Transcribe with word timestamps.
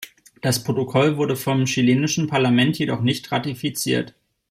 Das 0.41 0.63
Protokoll 0.63 1.17
wurde 1.17 1.35
vom 1.35 1.65
chilenischen 1.67 2.25
Parlament 2.25 2.79
jedoch 2.79 3.01
nicht 3.01 3.31
ratifiziert. 3.31 4.15